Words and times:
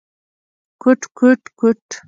کوټ 0.81 1.01
کوټ 1.17 1.41
کوت… 1.59 1.81